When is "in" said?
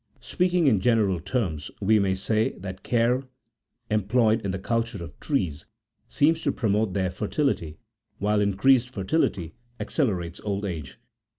0.65-0.79, 4.43-4.49